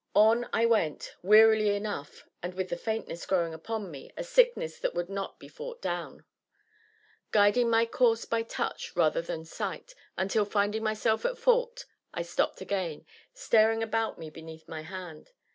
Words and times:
On 0.15 0.49
I 0.51 0.65
went 0.65 1.15
(wearily 1.21 1.75
enough, 1.75 2.25
and 2.41 2.55
with 2.55 2.69
the 2.69 2.75
faintness 2.75 3.27
growing 3.27 3.53
upon 3.53 3.91
me, 3.91 4.09
a 4.17 4.23
sickness 4.23 4.79
that 4.79 4.95
would 4.95 5.09
not 5.09 5.37
be 5.37 5.47
fought 5.47 5.79
down), 5.79 6.25
guiding 7.29 7.69
my 7.69 7.85
course 7.85 8.25
by 8.25 8.41
touch 8.41 8.95
rather 8.95 9.21
than 9.21 9.45
sight, 9.45 9.93
until, 10.17 10.43
finding 10.43 10.81
myself 10.81 11.23
at 11.23 11.37
fault, 11.37 11.85
I 12.15 12.23
stopped 12.23 12.61
again, 12.61 13.05
staring 13.35 13.83
about 13.83 14.17
me 14.17 14.31
beneath 14.31 14.67
my 14.67 14.81
hand. 14.81 15.33